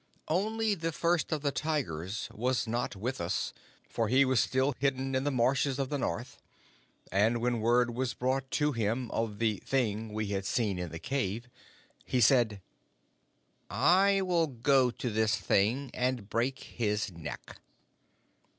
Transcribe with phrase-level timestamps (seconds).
[0.29, 3.53] "Only the First of the Tigers was not with us,
[3.87, 6.41] for he was still hidden in the marshes of the North,
[7.11, 10.97] and when word was brought to him of the Thing we had seen in the
[10.97, 11.49] cave,
[12.03, 12.61] he said:
[13.69, 17.57] 'I will go to this Thing and break his neck.'